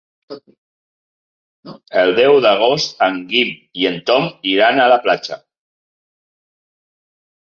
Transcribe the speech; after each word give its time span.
El 2.03 2.13
deu 2.21 2.37
d'agost 2.45 3.05
en 3.09 3.19
Guim 3.33 3.53
i 3.83 3.87
en 3.93 4.01
Tom 4.11 4.27
iran 4.55 4.81
a 4.81 4.89
la 4.95 5.01
platja. 5.05 5.39